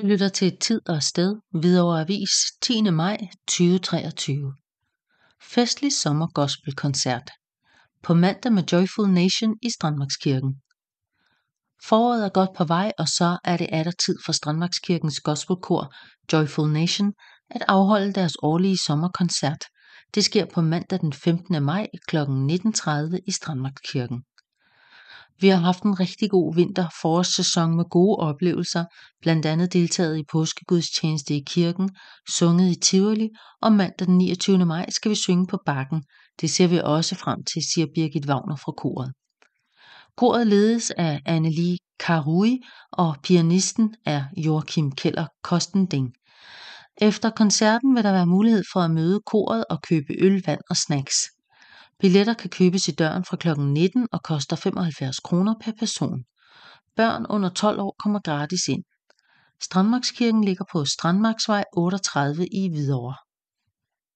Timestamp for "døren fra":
52.90-53.36